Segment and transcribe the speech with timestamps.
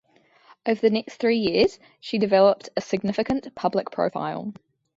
[0.65, 4.51] Over the next three years, she developed a significant public profile.